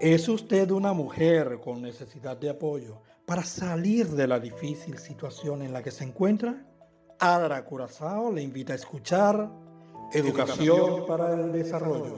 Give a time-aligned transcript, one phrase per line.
[0.00, 5.74] ¿Es usted una mujer con necesidad de apoyo para salir de la difícil situación en
[5.74, 6.64] la que se encuentra?
[7.18, 9.50] Adra Curazao le invita a escuchar
[10.10, 12.16] Educación para el Desarrollo,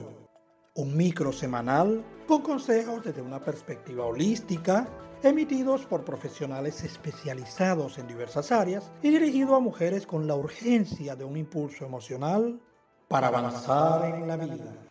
[0.75, 4.87] un micro semanal con consejos desde una perspectiva holística,
[5.21, 11.25] emitidos por profesionales especializados en diversas áreas y dirigido a mujeres con la urgencia de
[11.25, 12.61] un impulso emocional
[13.09, 14.82] para avanzar en la vida.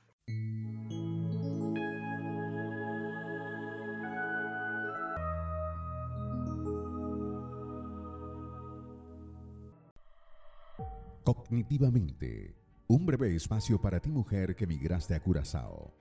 [11.24, 12.56] Cognitivamente,
[12.88, 15.94] un breve espacio para ti mujer que migraste a Curazao.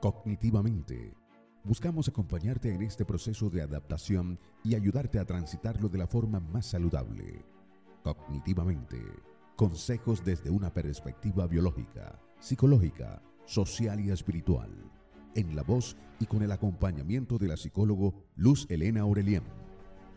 [0.00, 1.14] Cognitivamente,
[1.64, 6.66] buscamos acompañarte en este proceso de adaptación y ayudarte a transitarlo de la forma más
[6.66, 7.44] saludable.
[8.04, 9.02] Cognitivamente,
[9.56, 14.70] consejos desde una perspectiva biológica, psicológica, social y espiritual.
[15.34, 19.44] En la voz y con el acompañamiento de la psicólogo Luz Elena Aurelián.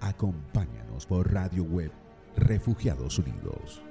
[0.02, 1.92] Acompáñanos por Radio Web
[2.36, 3.82] Refugiados Unidos.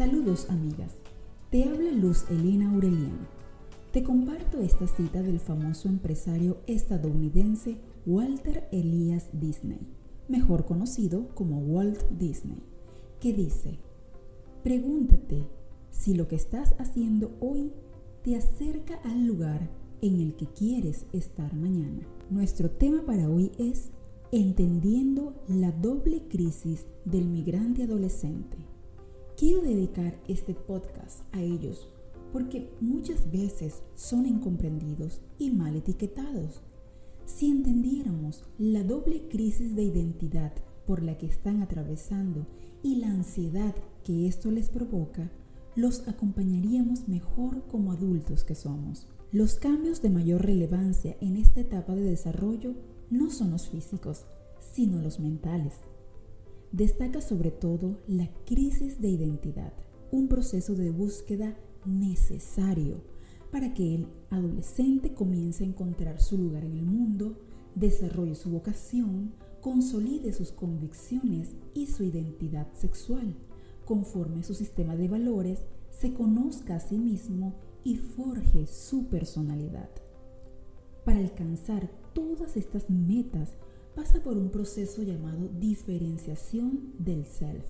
[0.00, 0.94] Saludos amigas,
[1.50, 3.28] te habla Luz Elena Aurelian.
[3.92, 9.92] Te comparto esta cita del famoso empresario estadounidense Walter Elias Disney,
[10.26, 12.62] mejor conocido como Walt Disney,
[13.20, 13.78] que dice,
[14.64, 15.46] pregúntate
[15.90, 17.70] si lo que estás haciendo hoy
[18.24, 19.68] te acerca al lugar
[20.00, 22.08] en el que quieres estar mañana.
[22.30, 23.90] Nuestro tema para hoy es
[24.32, 28.56] entendiendo la doble crisis del migrante adolescente.
[29.40, 31.88] Quiero dedicar este podcast a ellos
[32.30, 36.60] porque muchas veces son incomprendidos y mal etiquetados.
[37.24, 40.52] Si entendiéramos la doble crisis de identidad
[40.86, 42.46] por la que están atravesando
[42.82, 43.74] y la ansiedad
[44.04, 45.30] que esto les provoca,
[45.74, 49.06] los acompañaríamos mejor como adultos que somos.
[49.32, 52.74] Los cambios de mayor relevancia en esta etapa de desarrollo
[53.08, 54.26] no son los físicos,
[54.74, 55.72] sino los mentales
[56.72, 59.72] destaca sobre todo la crisis de identidad,
[60.10, 63.02] un proceso de búsqueda necesario
[63.50, 67.36] para que el adolescente comience a encontrar su lugar en el mundo,
[67.74, 73.34] desarrolle su vocación, consolide sus convicciones y su identidad sexual,
[73.84, 75.60] conforme su sistema de valores,
[75.90, 79.90] se conozca a sí mismo y forje su personalidad.
[81.04, 83.54] Para alcanzar todas estas metas
[83.94, 87.66] pasa por un proceso llamado diferenciación del self.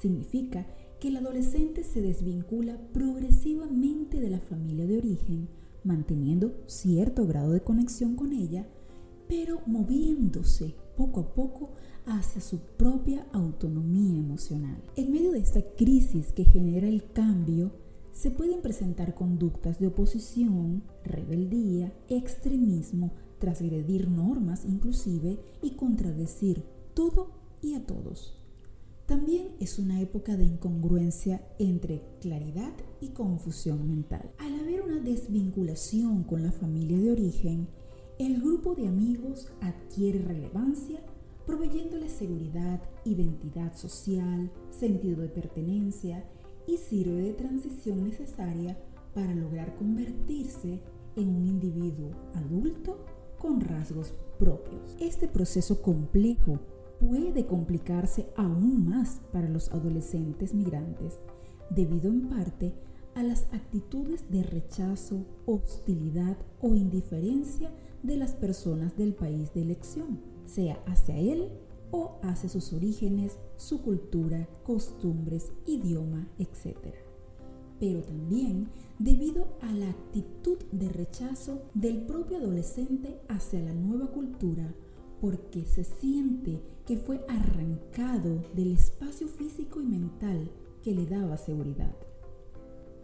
[0.00, 0.66] Significa
[1.00, 5.48] que el adolescente se desvincula progresivamente de la familia de origen,
[5.84, 8.66] manteniendo cierto grado de conexión con ella,
[9.28, 11.70] pero moviéndose poco a poco
[12.06, 14.82] hacia su propia autonomía emocional.
[14.96, 17.72] En medio de esta crisis que genera el cambio,
[18.12, 26.64] se pueden presentar conductas de oposición, rebeldía, extremismo, transgredir normas inclusive y contradecir
[26.94, 27.30] todo
[27.62, 28.34] y a todos.
[29.06, 34.32] También es una época de incongruencia entre claridad y confusión mental.
[34.38, 37.68] Al haber una desvinculación con la familia de origen,
[38.18, 41.00] el grupo de amigos adquiere relevancia
[41.46, 46.24] proveyéndole seguridad, identidad social, sentido de pertenencia
[46.66, 48.76] y sirve de transición necesaria
[49.14, 50.80] para lograr convertirse
[51.14, 53.04] en un individuo adulto
[53.38, 54.96] con rasgos propios.
[55.00, 56.58] Este proceso complejo
[57.00, 61.20] puede complicarse aún más para los adolescentes migrantes,
[61.70, 62.74] debido en parte
[63.14, 70.20] a las actitudes de rechazo, hostilidad o indiferencia de las personas del país de elección,
[70.44, 71.48] sea hacia él
[71.90, 77.05] o hacia sus orígenes, su cultura, costumbres, idioma, etc.
[77.78, 78.68] Pero también
[78.98, 84.74] debido a la actitud de rechazo del propio adolescente hacia la nueva cultura
[85.20, 90.50] porque se siente que fue arrancado del espacio físico y mental
[90.82, 91.94] que le daba seguridad.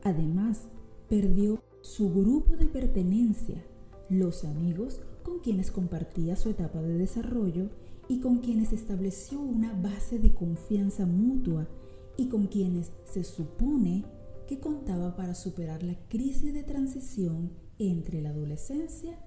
[0.04, 0.68] Además,
[1.08, 3.64] perdió su grupo de pertenencia,
[4.08, 7.70] los amigos con quienes compartía su etapa de desarrollo
[8.08, 11.68] y con quienes estableció una base de confianza mutua
[12.16, 14.04] y con quienes se supone
[14.46, 19.18] que contaba para superar la crisis de transición entre la adolescencia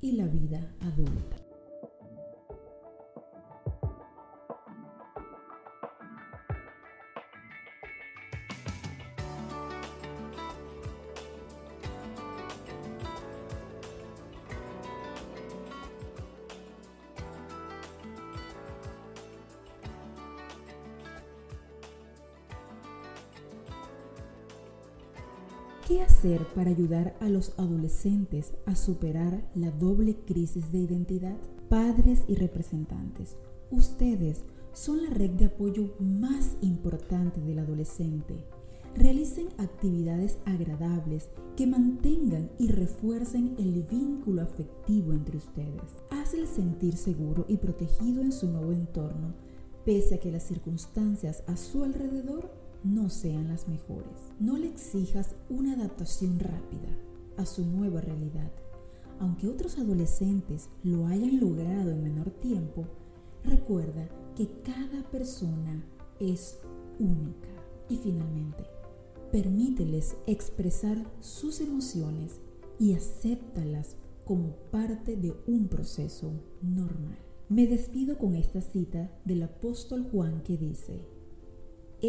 [0.00, 1.43] y la vida adulta.
[25.86, 31.36] ¿Qué hacer para ayudar a los adolescentes a superar la doble crisis de identidad?
[31.68, 33.36] Padres y representantes,
[33.70, 38.46] ustedes son la red de apoyo más importante del adolescente.
[38.96, 45.82] Realicen actividades agradables que mantengan y refuercen el vínculo afectivo entre ustedes.
[46.08, 49.34] Hazle sentir seguro y protegido en su nuevo entorno,
[49.84, 54.12] pese a que las circunstancias a su alrededor no sean las mejores.
[54.38, 56.96] No le exijas una adaptación rápida
[57.36, 58.52] a su nueva realidad.
[59.20, 62.86] Aunque otros adolescentes lo hayan logrado en menor tiempo,
[63.44, 65.84] recuerda que cada persona
[66.20, 66.58] es
[66.98, 67.48] única.
[67.88, 68.64] Y finalmente,
[69.30, 72.40] permíteles expresar sus emociones
[72.78, 76.32] y acéptalas como parte de un proceso
[76.62, 77.18] normal.
[77.48, 81.06] Me despido con esta cita del apóstol Juan que dice,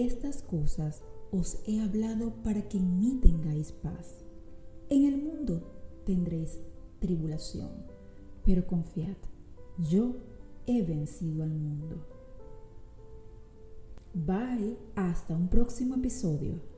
[0.03, 4.23] estas cosas os he hablado para que en mí tengáis paz.
[4.89, 5.61] En el mundo
[6.05, 6.59] tendréis
[6.99, 7.69] tribulación,
[8.43, 9.17] pero confiad,
[9.77, 10.15] yo
[10.67, 12.05] he vencido al mundo.
[14.13, 16.74] Bye, hasta un próximo episodio.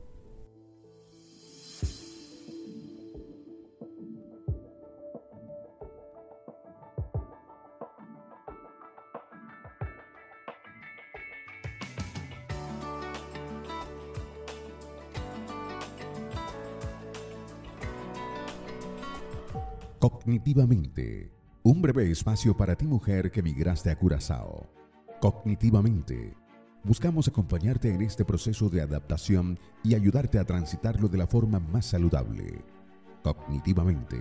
[20.00, 21.32] Cognitivamente,
[21.64, 24.70] un breve espacio para ti mujer que migraste a Curazao.
[25.20, 26.38] Cognitivamente,
[26.84, 31.88] buscamos acompañarte en este proceso de adaptación y ayudarte a transitarlo de la forma más
[31.88, 32.64] saludable.
[33.24, 34.18] Cognitivamente.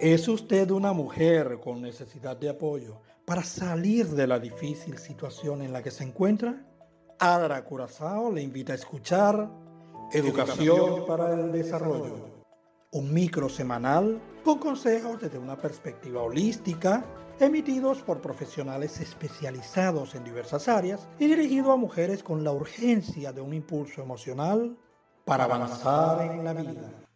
[0.00, 5.72] ¿Es usted una mujer con necesidad de apoyo para salir de la difícil situación en
[5.72, 6.66] la que se encuentra?
[7.20, 9.48] Adra Curazao le invita a escuchar
[10.12, 12.44] Educación para el Desarrollo,
[12.90, 17.04] un micro semanal con consejos desde una perspectiva holística,
[17.38, 23.40] emitidos por profesionales especializados en diversas áreas y dirigido a mujeres con la urgencia de
[23.40, 24.76] un impulso emocional
[25.24, 27.03] para avanzar en la vida.